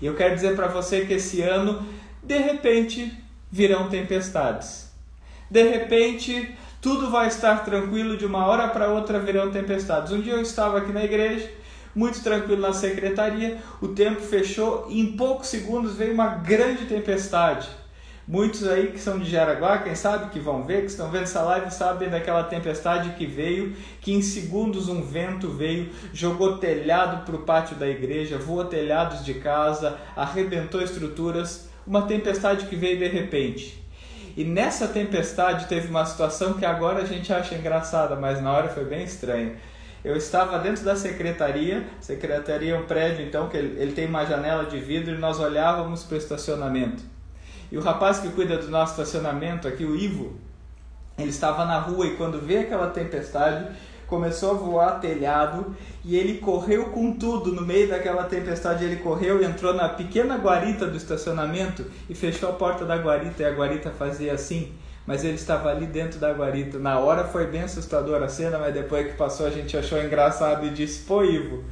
E 0.00 0.06
eu 0.06 0.16
quero 0.16 0.34
dizer 0.34 0.56
para 0.56 0.68
você 0.68 1.04
que 1.04 1.12
esse 1.12 1.42
ano, 1.42 1.86
de 2.22 2.38
repente, 2.38 3.12
virão 3.50 3.90
tempestades. 3.90 4.90
De 5.50 5.62
repente, 5.62 6.56
tudo 6.80 7.10
vai 7.10 7.28
estar 7.28 7.62
tranquilo, 7.62 8.16
de 8.16 8.24
uma 8.24 8.46
hora 8.46 8.68
para 8.68 8.88
outra 8.88 9.20
virão 9.20 9.50
tempestades. 9.50 10.10
Um 10.10 10.22
dia 10.22 10.32
eu 10.32 10.40
estava 10.40 10.78
aqui 10.78 10.90
na 10.90 11.04
igreja, 11.04 11.48
muito 11.94 12.22
tranquilo 12.22 12.60
na 12.60 12.72
secretaria, 12.72 13.58
o 13.80 13.88
tempo 13.88 14.20
fechou 14.20 14.86
e 14.88 15.00
em 15.00 15.16
poucos 15.16 15.48
segundos 15.48 15.94
veio 15.94 16.14
uma 16.14 16.28
grande 16.36 16.86
tempestade 16.86 17.68
Muitos 18.26 18.68
aí 18.68 18.92
que 18.92 19.00
são 19.00 19.18
de 19.18 19.28
Jaraguá, 19.28 19.78
quem 19.78 19.96
sabe 19.96 20.30
que 20.30 20.38
vão 20.38 20.62
ver, 20.62 20.82
que 20.82 20.86
estão 20.86 21.10
vendo 21.10 21.24
essa 21.24 21.42
live, 21.42 21.70
sabem 21.72 22.08
daquela 22.08 22.44
tempestade 22.44 23.10
que 23.10 23.26
veio, 23.26 23.74
que 24.00 24.12
em 24.12 24.22
segundos 24.22 24.88
um 24.88 25.02
vento 25.02 25.48
veio, 25.48 25.90
jogou 26.14 26.58
telhado 26.58 27.24
para 27.24 27.34
o 27.34 27.40
pátio 27.40 27.74
da 27.74 27.88
igreja, 27.88 28.38
voou 28.38 28.64
telhados 28.64 29.24
de 29.24 29.34
casa, 29.34 29.98
arrebentou 30.14 30.80
estruturas, 30.80 31.68
uma 31.84 32.02
tempestade 32.02 32.66
que 32.66 32.76
veio 32.76 32.96
de 32.96 33.08
repente. 33.08 33.82
E 34.36 34.44
nessa 34.44 34.86
tempestade 34.86 35.66
teve 35.66 35.88
uma 35.88 36.06
situação 36.06 36.54
que 36.54 36.64
agora 36.64 37.02
a 37.02 37.04
gente 37.04 37.32
acha 37.32 37.56
engraçada, 37.56 38.14
mas 38.14 38.40
na 38.40 38.52
hora 38.52 38.68
foi 38.68 38.84
bem 38.84 39.02
estranha. 39.02 39.56
Eu 40.04 40.16
estava 40.16 40.58
dentro 40.58 40.84
da 40.84 40.96
secretaria, 40.96 41.86
secretaria 42.00 42.74
é 42.74 42.78
um 42.78 42.86
prédio 42.86 43.24
então 43.24 43.48
que 43.48 43.56
ele, 43.56 43.80
ele 43.80 43.92
tem 43.92 44.06
uma 44.06 44.24
janela 44.24 44.64
de 44.64 44.78
vidro 44.80 45.14
e 45.14 45.18
nós 45.18 45.38
olhávamos 45.38 46.02
para 46.02 46.14
o 46.14 46.18
estacionamento. 46.18 47.02
E 47.70 47.78
o 47.78 47.80
rapaz 47.80 48.18
que 48.18 48.28
cuida 48.30 48.58
do 48.58 48.68
nosso 48.68 49.00
estacionamento 49.00 49.68
aqui, 49.68 49.84
o 49.84 49.94
Ivo, 49.94 50.36
ele 51.16 51.30
estava 51.30 51.64
na 51.64 51.78
rua 51.78 52.06
e 52.06 52.16
quando 52.16 52.40
veio 52.40 52.62
aquela 52.62 52.88
tempestade, 52.88 53.66
começou 54.08 54.50
a 54.50 54.54
voar 54.54 55.00
telhado 55.00 55.74
e 56.04 56.16
ele 56.16 56.38
correu 56.38 56.86
com 56.86 57.12
tudo 57.14 57.52
no 57.52 57.62
meio 57.62 57.88
daquela 57.88 58.24
tempestade. 58.24 58.84
Ele 58.84 58.96
correu 58.96 59.40
e 59.40 59.44
entrou 59.46 59.72
na 59.72 59.88
pequena 59.88 60.36
guarita 60.36 60.86
do 60.86 60.96
estacionamento 60.96 61.86
e 62.10 62.14
fechou 62.14 62.50
a 62.50 62.52
porta 62.52 62.84
da 62.84 62.96
guarita 62.96 63.42
e 63.42 63.46
a 63.46 63.52
guarita 63.52 63.90
fazia 63.90 64.34
assim. 64.34 64.72
Mas 65.06 65.24
ele 65.24 65.34
estava 65.34 65.70
ali 65.70 65.86
dentro 65.86 66.20
da 66.20 66.32
guarita. 66.32 66.78
Na 66.78 66.98
hora 66.98 67.24
foi 67.24 67.46
bem 67.46 67.62
assustadora 67.62 68.26
a 68.26 68.28
cena, 68.28 68.58
mas 68.58 68.72
depois 68.72 69.06
que 69.08 69.16
passou 69.16 69.46
a 69.46 69.50
gente 69.50 69.76
achou 69.76 70.00
engraçado 70.00 70.66
e 70.66 70.70
disse: 70.70 71.04
Pô, 71.04 71.24
Ivo, 71.24 71.64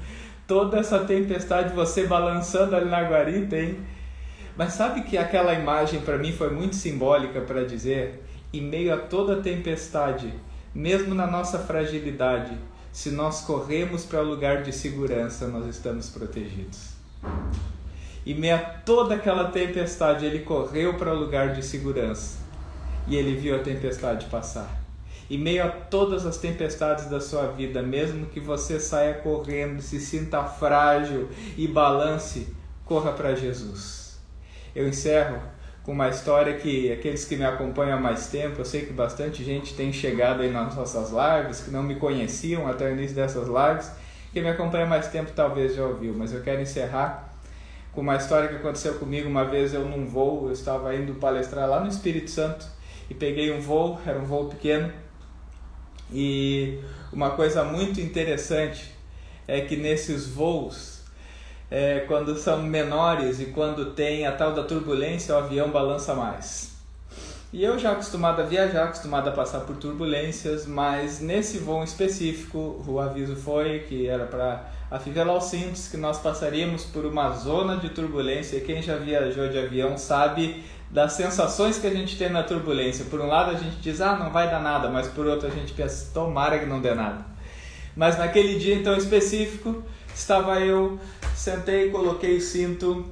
toda 0.46 0.78
essa 0.78 1.00
tempestade 1.00 1.74
você 1.74 2.06
balançando 2.06 2.74
ali 2.74 2.90
na 2.90 3.02
guarita, 3.02 3.56
hein? 3.56 3.78
Mas 4.56 4.72
sabe 4.72 5.02
que 5.02 5.16
aquela 5.16 5.54
imagem 5.54 6.00
para 6.00 6.18
mim 6.18 6.32
foi 6.32 6.50
muito 6.50 6.74
simbólica 6.74 7.40
para 7.40 7.64
dizer, 7.64 8.22
em 8.52 8.60
meio 8.60 8.92
a 8.92 8.96
toda 8.96 9.40
tempestade, 9.40 10.34
mesmo 10.74 11.14
na 11.14 11.26
nossa 11.26 11.58
fragilidade, 11.58 12.58
se 12.92 13.10
nós 13.12 13.42
corremos 13.42 14.04
para 14.04 14.20
lugar 14.20 14.62
de 14.64 14.72
segurança, 14.72 15.46
nós 15.46 15.66
estamos 15.66 16.10
protegidos. 16.10 16.90
Em 18.26 18.34
meio 18.34 18.56
a 18.56 18.58
toda 18.58 19.14
aquela 19.14 19.44
tempestade, 19.50 20.26
ele 20.26 20.40
correu 20.40 20.94
para 20.94 21.12
lugar 21.12 21.54
de 21.54 21.64
segurança 21.64 22.49
e 23.10 23.16
ele 23.16 23.34
viu 23.34 23.56
a 23.56 23.58
tempestade 23.58 24.26
passar. 24.26 24.80
Em 25.28 25.36
meio 25.36 25.64
a 25.64 25.68
todas 25.68 26.24
as 26.24 26.38
tempestades 26.38 27.06
da 27.06 27.20
sua 27.20 27.48
vida, 27.48 27.82
mesmo 27.82 28.26
que 28.26 28.38
você 28.38 28.78
saia 28.78 29.14
correndo, 29.14 29.82
se 29.82 30.00
sinta 30.00 30.44
frágil 30.44 31.28
e 31.56 31.66
balance, 31.66 32.48
corra 32.84 33.12
para 33.12 33.34
Jesus. 33.34 34.18
Eu 34.74 34.88
encerro 34.88 35.40
com 35.82 35.90
uma 35.92 36.08
história 36.08 36.54
que 36.54 36.92
aqueles 36.92 37.24
que 37.24 37.36
me 37.36 37.44
acompanham 37.44 37.98
há 37.98 38.00
mais 38.00 38.28
tempo, 38.28 38.60
eu 38.60 38.64
sei 38.64 38.86
que 38.86 38.92
bastante 38.92 39.42
gente 39.42 39.74
tem 39.74 39.92
chegado 39.92 40.42
aí 40.42 40.50
nas 40.50 40.76
nossas 40.76 41.10
lives, 41.10 41.62
que 41.62 41.70
não 41.70 41.82
me 41.82 41.96
conheciam 41.96 42.68
até 42.68 42.86
o 42.88 42.92
início 42.92 43.16
dessas 43.16 43.48
lives, 43.48 43.90
quem 44.32 44.42
me 44.42 44.48
acompanha 44.48 44.84
há 44.84 44.88
mais 44.88 45.08
tempo 45.08 45.32
talvez 45.34 45.74
já 45.74 45.84
ouviu, 45.84 46.14
mas 46.16 46.32
eu 46.32 46.42
quero 46.42 46.60
encerrar 46.60 47.34
com 47.92 48.02
uma 48.02 48.14
história 48.14 48.48
que 48.48 48.54
aconteceu 48.54 48.94
comigo. 48.94 49.28
Uma 49.28 49.44
vez 49.44 49.74
eu 49.74 49.84
num 49.84 50.06
voo, 50.06 50.46
eu 50.46 50.52
estava 50.52 50.94
indo 50.94 51.14
palestrar 51.14 51.68
lá 51.68 51.80
no 51.80 51.88
Espírito 51.88 52.30
Santo 52.30 52.79
e 53.10 53.14
peguei 53.14 53.52
um 53.52 53.60
voo, 53.60 54.00
era 54.06 54.18
um 54.18 54.24
voo 54.24 54.46
pequeno, 54.46 54.90
e 56.12 56.78
uma 57.12 57.30
coisa 57.30 57.64
muito 57.64 58.00
interessante 58.00 58.94
é 59.46 59.60
que 59.60 59.76
nesses 59.76 60.28
voos 60.28 61.00
é, 61.70 62.00
quando 62.00 62.36
são 62.36 62.62
menores 62.62 63.40
e 63.40 63.46
quando 63.46 63.92
tem 63.92 64.26
a 64.26 64.32
tal 64.32 64.52
da 64.52 64.64
turbulência, 64.64 65.34
o 65.34 65.38
avião 65.38 65.70
balança 65.70 66.14
mais. 66.14 66.70
E 67.52 67.64
eu 67.64 67.78
já 67.78 67.92
acostumado 67.92 68.42
a 68.42 68.44
viajar, 68.44 68.84
acostumado 68.84 69.28
a 69.28 69.32
passar 69.32 69.60
por 69.60 69.76
turbulências, 69.76 70.66
mas 70.66 71.20
nesse 71.20 71.58
voo 71.58 71.82
específico, 71.82 72.82
o 72.86 73.00
aviso 73.00 73.34
foi 73.36 73.80
que 73.80 74.06
era 74.06 74.24
para 74.24 74.68
afivelar 74.90 75.36
os 75.36 75.44
cintos, 75.44 75.88
que 75.88 75.96
nós 75.96 76.18
passaríamos 76.20 76.84
por 76.84 77.04
uma 77.04 77.30
zona 77.32 77.76
de 77.76 77.88
turbulência. 77.90 78.60
Quem 78.60 78.82
já 78.82 78.96
viajou 78.96 79.48
de 79.48 79.58
avião 79.58 79.96
sabe 79.96 80.62
das 80.90 81.12
sensações 81.12 81.78
que 81.78 81.86
a 81.86 81.90
gente 81.90 82.18
tem 82.18 82.30
na 82.30 82.42
turbulência. 82.42 83.04
Por 83.04 83.20
um 83.20 83.26
lado 83.26 83.50
a 83.50 83.54
gente 83.54 83.76
diz, 83.76 84.00
ah, 84.00 84.16
não 84.16 84.30
vai 84.30 84.50
dar 84.50 84.60
nada, 84.60 84.90
mas 84.90 85.06
por 85.08 85.26
outro 85.26 85.46
a 85.46 85.50
gente 85.50 85.72
pensa, 85.72 86.10
tomara 86.12 86.58
que 86.58 86.66
não 86.66 86.80
dê 86.80 86.94
nada. 86.94 87.24
Mas 87.96 88.18
naquele 88.18 88.58
dia 88.58 88.74
então 88.74 88.96
específico, 88.96 89.82
estava 90.14 90.60
eu 90.60 90.98
Sentei, 91.40 91.88
coloquei 91.88 92.36
o 92.36 92.40
cinto 92.42 93.06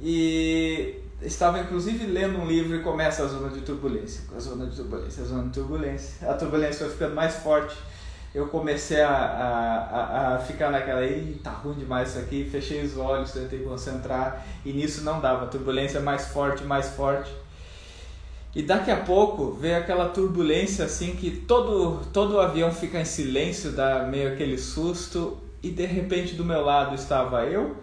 e 0.00 0.94
estava 1.20 1.58
inclusive 1.58 2.06
lendo 2.06 2.38
um 2.38 2.46
livro 2.46 2.76
e 2.76 2.82
começa 2.84 3.24
a 3.24 3.26
zona 3.26 3.48
de 3.48 3.62
turbulência. 3.62 4.22
A 4.32 4.38
zona 4.38 4.66
de 4.66 4.76
turbulência, 4.76 5.24
a 5.24 5.26
zona 5.26 5.44
de 5.44 5.50
turbulência. 5.50 6.30
A 6.30 6.34
turbulência 6.34 6.86
foi 6.86 6.90
ficando 6.90 7.16
mais 7.16 7.34
forte. 7.34 7.74
Eu 8.34 8.48
comecei 8.48 9.00
a, 9.00 9.14
a, 9.14 10.34
a, 10.34 10.38
ficar 10.40 10.70
naquela, 10.70 11.00
aí 11.00 11.40
tá 11.42 11.50
ruim 11.50 11.74
demais 11.74 12.10
isso 12.10 12.18
aqui. 12.18 12.48
Fechei 12.50 12.82
os 12.82 12.96
olhos, 12.98 13.30
tentei 13.30 13.60
concentrar 13.60 14.44
e 14.64 14.72
nisso 14.72 15.04
não 15.04 15.20
dava. 15.20 15.46
Turbulência 15.46 16.00
mais 16.00 16.26
forte, 16.26 16.64
mais 16.64 16.88
forte. 16.88 17.32
E 18.54 18.62
daqui 18.62 18.90
a 18.90 18.96
pouco 18.96 19.52
veio 19.52 19.78
aquela 19.78 20.08
turbulência 20.08 20.84
assim 20.84 21.14
que 21.14 21.30
todo, 21.30 22.00
todo 22.12 22.34
o 22.34 22.40
avião 22.40 22.72
fica 22.72 23.00
em 23.00 23.04
silêncio, 23.04 23.70
dá 23.70 24.04
meio 24.04 24.32
aquele 24.32 24.58
susto 24.58 25.38
e 25.62 25.70
de 25.70 25.86
repente 25.86 26.34
do 26.34 26.44
meu 26.44 26.64
lado 26.64 26.94
estava 26.94 27.44
eu, 27.46 27.76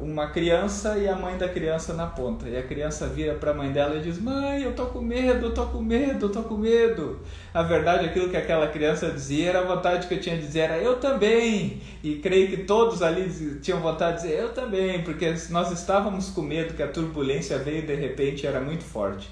uma 0.00 0.30
criança 0.30 0.98
e 0.98 1.08
a 1.08 1.16
mãe 1.16 1.36
da 1.36 1.48
criança 1.48 1.94
na 1.94 2.06
ponta. 2.06 2.48
E 2.48 2.56
a 2.56 2.62
criança 2.62 3.06
vira 3.06 3.34
para 3.34 3.50
a 3.50 3.54
mãe 3.54 3.72
dela 3.72 3.96
e 3.96 4.00
diz: 4.00 4.18
Mãe, 4.18 4.62
eu 4.62 4.74
tô 4.74 4.86
com 4.86 5.00
medo, 5.00 5.46
eu 5.46 5.54
tô 5.54 5.66
com 5.66 5.80
medo, 5.80 6.26
eu 6.26 6.32
tô 6.32 6.42
com 6.42 6.56
medo. 6.56 7.20
A 7.52 7.62
verdade, 7.62 8.06
aquilo 8.06 8.28
que 8.28 8.36
aquela 8.36 8.68
criança 8.68 9.10
dizia 9.10 9.50
era 9.50 9.60
a 9.60 9.64
vontade 9.64 10.06
que 10.06 10.14
eu 10.14 10.20
tinha 10.20 10.36
de 10.36 10.42
dizer: 10.42 10.60
era 10.60 10.78
eu 10.78 10.96
também. 10.96 11.80
E 12.02 12.16
creio 12.16 12.48
que 12.48 12.58
todos 12.58 13.02
ali 13.02 13.60
tinham 13.60 13.80
vontade 13.80 14.16
de 14.16 14.28
dizer: 14.28 14.40
Eu 14.40 14.52
também, 14.52 15.02
porque 15.02 15.34
nós 15.50 15.70
estávamos 15.70 16.30
com 16.30 16.42
medo 16.42 16.74
que 16.74 16.82
a 16.82 16.88
turbulência 16.88 17.58
veio 17.58 17.86
de 17.86 17.94
repente 17.94 18.46
era 18.46 18.60
muito 18.60 18.84
forte. 18.84 19.28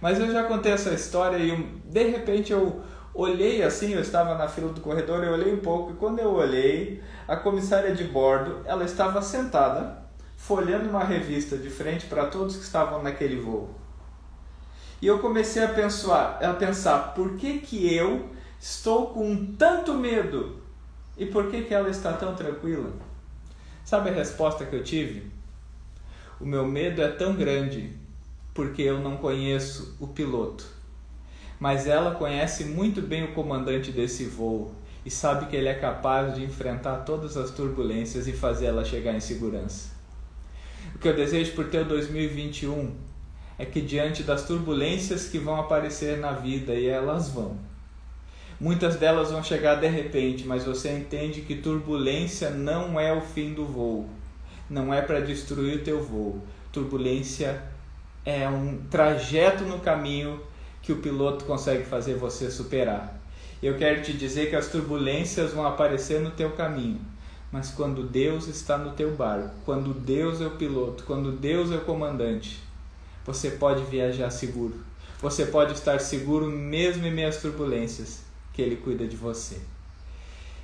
Mas 0.00 0.20
eu 0.20 0.30
já 0.30 0.44
contei 0.44 0.72
essa 0.72 0.90
história 0.90 1.36
e 1.38 1.56
de 1.84 2.04
repente 2.04 2.52
eu 2.52 2.80
olhei 3.18 3.64
assim, 3.64 3.94
eu 3.94 4.00
estava 4.00 4.36
na 4.36 4.46
fila 4.46 4.72
do 4.72 4.80
corredor, 4.80 5.24
eu 5.24 5.32
olhei 5.32 5.52
um 5.52 5.58
pouco 5.58 5.90
e 5.90 5.96
quando 5.96 6.20
eu 6.20 6.32
olhei, 6.32 7.02
a 7.26 7.34
comissária 7.36 7.92
de 7.92 8.04
bordo, 8.04 8.62
ela 8.64 8.84
estava 8.84 9.20
sentada, 9.20 9.98
folhando 10.36 10.88
uma 10.88 11.02
revista 11.02 11.58
de 11.58 11.68
frente 11.68 12.06
para 12.06 12.26
todos 12.26 12.56
que 12.56 12.62
estavam 12.62 13.02
naquele 13.02 13.40
voo. 13.40 13.74
E 15.02 15.06
eu 15.08 15.18
comecei 15.18 15.64
a 15.64 15.68
pensar, 15.68 16.38
a 16.40 16.54
pensar, 16.54 17.12
por 17.14 17.36
que 17.36 17.58
que 17.58 17.92
eu 17.92 18.30
estou 18.60 19.08
com 19.08 19.54
tanto 19.56 19.94
medo 19.94 20.62
e 21.16 21.26
por 21.26 21.50
que 21.50 21.62
que 21.62 21.74
ela 21.74 21.90
está 21.90 22.12
tão 22.12 22.36
tranquila? 22.36 22.92
Sabe 23.84 24.10
a 24.10 24.12
resposta 24.12 24.64
que 24.64 24.76
eu 24.76 24.84
tive? 24.84 25.28
O 26.40 26.46
meu 26.46 26.64
medo 26.64 27.02
é 27.02 27.08
tão 27.08 27.34
grande 27.34 27.96
porque 28.54 28.82
eu 28.82 29.00
não 29.00 29.16
conheço 29.16 29.96
o 29.98 30.06
piloto 30.06 30.77
mas 31.58 31.86
ela 31.86 32.14
conhece 32.14 32.64
muito 32.64 33.00
bem 33.02 33.24
o 33.24 33.32
comandante 33.32 33.90
desse 33.90 34.24
voo 34.24 34.72
e 35.04 35.10
sabe 35.10 35.46
que 35.46 35.56
ele 35.56 35.68
é 35.68 35.74
capaz 35.74 36.34
de 36.34 36.44
enfrentar 36.44 36.98
todas 36.98 37.36
as 37.36 37.50
turbulências 37.50 38.28
e 38.28 38.32
fazer 38.32 38.66
ela 38.66 38.84
chegar 38.84 39.14
em 39.14 39.20
segurança. 39.20 39.90
O 40.94 40.98
que 40.98 41.08
eu 41.08 41.16
desejo 41.16 41.52
por 41.52 41.68
teu 41.68 41.84
2021 41.84 42.94
é 43.58 43.64
que 43.64 43.80
diante 43.80 44.22
das 44.22 44.46
turbulências 44.46 45.28
que 45.28 45.38
vão 45.38 45.58
aparecer 45.58 46.18
na 46.18 46.32
vida 46.32 46.74
e 46.74 46.86
elas 46.86 47.28
vão, 47.28 47.56
muitas 48.60 48.96
delas 48.96 49.30
vão 49.30 49.42
chegar 49.42 49.76
de 49.76 49.88
repente, 49.88 50.46
mas 50.46 50.64
você 50.64 50.92
entende 50.92 51.40
que 51.40 51.56
turbulência 51.56 52.50
não 52.50 52.98
é 52.98 53.12
o 53.12 53.20
fim 53.20 53.52
do 53.52 53.64
voo, 53.64 54.08
não 54.68 54.92
é 54.92 55.00
para 55.00 55.20
destruir 55.20 55.78
o 55.78 55.84
teu 55.84 56.02
voo. 56.02 56.42
Turbulência 56.70 57.62
é 58.24 58.48
um 58.48 58.82
trajeto 58.90 59.64
no 59.64 59.80
caminho 59.80 60.40
que 60.82 60.92
o 60.92 60.98
piloto 60.98 61.44
consegue 61.44 61.84
fazer 61.84 62.14
você 62.14 62.50
superar. 62.50 63.18
Eu 63.62 63.76
quero 63.76 64.02
te 64.02 64.12
dizer 64.12 64.50
que 64.50 64.56
as 64.56 64.68
turbulências 64.68 65.52
vão 65.52 65.66
aparecer 65.66 66.20
no 66.20 66.30
teu 66.30 66.50
caminho, 66.52 67.00
mas 67.50 67.70
quando 67.70 68.04
Deus 68.04 68.46
está 68.46 68.78
no 68.78 68.92
teu 68.92 69.14
barco, 69.14 69.50
quando 69.64 69.92
Deus 69.92 70.40
é 70.40 70.46
o 70.46 70.52
piloto, 70.52 71.04
quando 71.04 71.32
Deus 71.32 71.72
é 71.72 71.76
o 71.76 71.84
comandante, 71.84 72.60
você 73.24 73.50
pode 73.50 73.82
viajar 73.84 74.30
seguro, 74.30 74.76
você 75.20 75.46
pode 75.46 75.72
estar 75.72 76.00
seguro 76.00 76.46
mesmo 76.46 77.06
em 77.06 77.12
meio 77.12 77.28
às 77.28 77.42
turbulências, 77.42 78.20
que 78.52 78.62
Ele 78.62 78.76
cuida 78.76 79.06
de 79.06 79.16
você. 79.16 79.56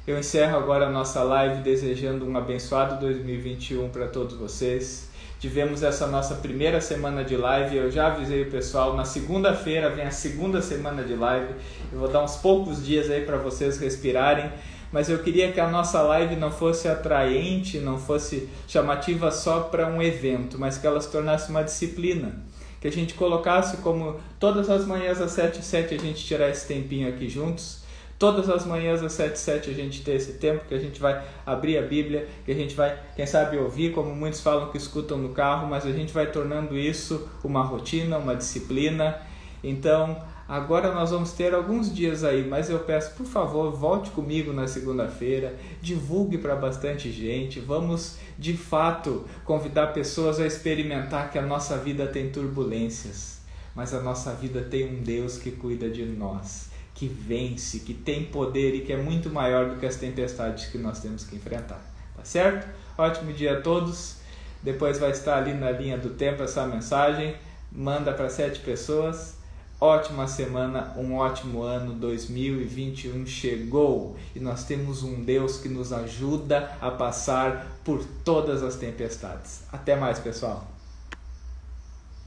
Eu 0.06 0.18
encerro 0.18 0.58
agora 0.58 0.87
a 0.87 0.90
nossa 0.90 1.23
live 1.23 1.62
desejando 1.62 2.26
um 2.26 2.37
abençoado 2.37 3.00
2021 3.00 3.88
para 3.88 4.06
todos 4.06 4.37
vocês. 4.37 5.08
Tivemos 5.40 5.82
essa 5.82 6.06
nossa 6.06 6.34
primeira 6.34 6.78
semana 6.78 7.25
de 7.25 7.34
live. 7.38 7.75
Eu 7.75 7.90
já 7.90 8.08
avisei 8.08 8.42
o 8.42 8.50
pessoal. 8.50 8.94
Na 8.94 9.06
segunda-feira 9.06 9.88
vem 9.88 10.04
a 10.04 10.11
segunda 10.11 10.61
semana 10.61 11.02
de 11.02 11.14
live. 11.14 11.54
Eu 11.90 12.00
vou 12.00 12.08
dar 12.08 12.23
uns 12.23 12.37
poucos 12.37 12.84
dias 12.84 13.11
aí 13.11 13.23
para 13.23 13.38
vocês 13.38 13.78
respirarem. 13.78 14.52
Mas 14.92 15.08
eu 15.08 15.20
queria 15.20 15.50
que 15.50 15.58
a 15.58 15.70
nossa 15.70 16.02
live 16.02 16.37
não 16.37 16.52
fosse 16.52 16.87
atraente, 16.87 17.78
não 17.78 17.99
fosse 17.99 18.50
chamativa 18.68 19.30
só 19.30 19.61
para 19.61 19.87
um 19.87 20.02
evento, 20.02 20.58
mas 20.58 20.76
que 20.76 20.87
ela 20.87 21.00
se 21.00 21.11
tornasse 21.11 21.49
uma 21.49 21.64
disciplina. 21.64 22.44
Que 22.78 22.88
a 22.88 22.92
gente 22.92 23.14
colocasse 23.14 23.78
como 23.78 24.20
todas 24.38 24.68
as 24.68 24.84
manhãs 24.84 25.18
às 25.18 25.30
7 25.30 25.61
e 25.61 25.64
7 25.64 25.94
a 25.94 25.99
gente 25.99 26.23
tirar 26.23 26.50
esse 26.50 26.68
tempinho 26.68 27.08
aqui 27.08 27.26
juntos 27.26 27.83
Todas 28.18 28.49
as 28.49 28.64
manhãs 28.64 29.02
às 29.02 29.12
7 29.12 29.38
7 29.38 29.71
a 29.71 29.75
gente 29.75 30.02
tem 30.02 30.14
esse 30.14 30.35
tempo 30.35 30.64
que 30.68 30.75
a 30.75 30.78
gente 30.78 31.00
vai 31.00 31.25
abrir 31.44 31.76
a 31.78 31.83
Bíblia, 31.83 32.28
que 32.44 32.52
a 32.52 32.54
gente 32.54 32.75
vai, 32.75 32.97
quem 33.16 33.26
sabe, 33.26 33.59
ouvir, 33.59 33.92
como 33.92 34.14
muitos 34.14 34.40
falam 34.40 34.71
que 34.71 34.78
escutam 34.78 35.18
no 35.18 35.30
carro, 35.30 35.66
mas 35.66 35.85
a 35.85 35.90
gente 35.90 36.12
vai 36.12 36.30
tornando 36.30 36.78
isso 36.78 37.28
uma 37.42 37.62
rotina, 37.62 38.16
uma 38.16 38.37
disciplina. 38.37 39.21
Então, 39.64 40.23
agora 40.49 40.94
nós 40.94 41.11
vamos 41.11 41.33
ter 41.33 41.54
alguns 41.54 41.92
dias 41.92 42.23
aí, 42.23 42.47
mas 42.47 42.71
eu 42.71 42.78
peço, 42.80 43.16
por 43.16 43.26
favor, 43.26 43.73
volte 43.73 44.11
comigo 44.11 44.52
na 44.52 44.68
segunda-feira, 44.68 45.56
divulgue 45.83 46.38
para 46.38 46.54
bastante 46.54 47.11
gente, 47.11 47.59
vamos 47.59 48.18
de 48.38 48.56
fato 48.56 49.25
convidar 49.44 49.88
pessoas 49.88 50.38
a 50.38 50.47
experimentar 50.47 51.33
que 51.33 51.38
a 51.38 51.42
nossa 51.42 51.76
vida 51.76 52.06
tem 52.06 52.30
turbulências, 52.30 53.40
mas 53.75 53.92
a 53.92 54.00
nossa 54.00 54.33
vida 54.35 54.61
tem 54.61 54.87
um 54.87 55.02
Deus 55.02 55.37
que 55.37 55.50
cuida 55.50 55.90
de 55.90 56.04
nós 56.04 56.73
que 56.94 57.08
vence, 57.08 57.80
que 57.80 57.92
tem 57.92 58.24
poder 58.24 58.74
e 58.74 58.80
que 58.82 58.92
é 58.92 58.96
muito 58.96 59.28
maior 59.28 59.70
do 59.70 59.76
que 59.76 59.84
as 59.84 59.96
tempestades 59.96 60.66
que 60.66 60.78
nós 60.78 61.00
temos 61.00 61.24
que 61.24 61.34
enfrentar. 61.34 61.80
Tá 62.16 62.24
certo? 62.24 62.68
Ótimo 62.96 63.32
dia 63.32 63.58
a 63.58 63.60
todos. 63.60 64.16
Depois 64.62 64.98
vai 64.98 65.10
estar 65.10 65.36
ali 65.36 65.52
na 65.52 65.70
linha 65.70 65.98
do 65.98 66.10
tempo 66.10 66.42
essa 66.42 66.64
mensagem. 66.66 67.34
Manda 67.70 68.12
para 68.12 68.30
sete 68.30 68.60
pessoas. 68.60 69.34
Ótima 69.80 70.26
semana, 70.28 70.94
um 70.96 71.16
ótimo 71.16 71.62
ano 71.62 71.92
2021 71.94 73.26
chegou 73.26 74.16
e 74.34 74.40
nós 74.40 74.64
temos 74.64 75.02
um 75.02 75.22
Deus 75.24 75.58
que 75.58 75.68
nos 75.68 75.92
ajuda 75.92 76.70
a 76.80 76.90
passar 76.90 77.66
por 77.84 78.02
todas 78.24 78.62
as 78.62 78.76
tempestades. 78.76 79.62
Até 79.70 79.96
mais, 79.96 80.18
pessoal. 80.18 80.73